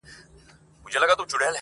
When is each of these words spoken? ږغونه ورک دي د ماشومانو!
ږغونه 0.81 0.95
ورک 0.97 1.11
دي 1.11 1.15
د 1.17 1.19
ماشومانو! 1.19 1.49